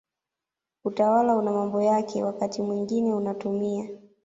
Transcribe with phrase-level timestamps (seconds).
[0.83, 3.89] Utawala una mambo yake wakati mwingine unatumia